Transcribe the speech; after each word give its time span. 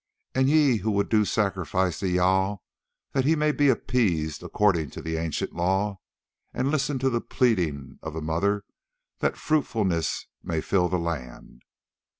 And 0.33 0.49
ye 0.49 0.81
would 0.81 1.09
do 1.09 1.25
sacrifice 1.25 1.99
to 1.99 2.07
Jâl 2.07 2.61
that 3.11 3.23
he 3.23 3.35
may 3.35 3.51
be 3.51 3.69
appeased 3.69 4.41
according 4.41 4.89
to 4.97 5.01
the 5.03 5.15
ancient 5.17 5.53
law, 5.53 5.99
and 6.55 6.71
listen 6.71 6.97
to 6.97 7.09
the 7.11 7.21
pleading 7.21 7.99
of 8.01 8.13
the 8.15 8.21
Mother 8.23 8.63
that 9.19 9.37
fruitfulness 9.37 10.25
may 10.41 10.59
fill 10.59 10.89
the 10.89 10.97
land. 10.97 11.61